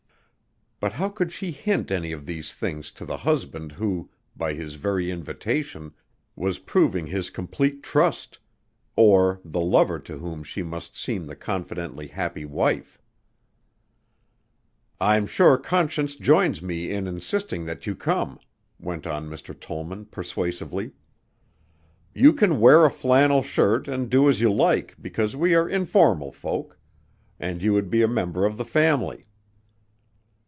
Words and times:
But 0.83 0.93
how 0.93 1.09
could 1.09 1.31
she 1.31 1.51
hint 1.51 1.91
any 1.91 2.11
of 2.11 2.25
these 2.25 2.55
things 2.55 2.91
to 2.93 3.05
the 3.05 3.17
husband 3.17 3.73
who, 3.73 4.09
by 4.35 4.55
his 4.55 4.77
very 4.81 5.11
invitation, 5.11 5.93
was 6.35 6.57
proving 6.57 7.05
his 7.05 7.29
complete 7.29 7.83
trust, 7.83 8.39
or 8.97 9.39
the 9.45 9.59
lover 9.61 9.99
to 9.99 10.17
whom 10.17 10.43
she 10.43 10.63
must 10.63 10.97
seem 10.97 11.27
the 11.27 11.35
confidently 11.35 12.07
happy 12.07 12.45
wife? 12.45 12.99
"I'm 14.99 15.27
sure 15.27 15.55
Conscience 15.59 16.15
joins 16.15 16.63
me 16.63 16.89
in 16.89 17.05
insisting 17.05 17.65
that 17.65 17.85
you 17.85 17.95
come," 17.95 18.39
went 18.79 19.05
on 19.05 19.29
Mr. 19.29 19.53
Tollman 19.53 20.07
persuasively. 20.07 20.93
"You 22.15 22.33
can 22.33 22.59
wear 22.59 22.85
a 22.85 22.89
flannel 22.91 23.43
shirt 23.43 23.87
and 23.87 24.09
do 24.09 24.27
as 24.27 24.41
you 24.41 24.51
like 24.51 24.95
because 24.99 25.35
we 25.35 25.53
are 25.53 25.69
informal 25.69 26.31
folk 26.31 26.79
and 27.39 27.61
you 27.61 27.71
would 27.73 27.91
be 27.91 28.01
a 28.01 28.07
member 28.07 28.45
of 28.45 28.57
the 28.57 28.65
family." 28.65 29.25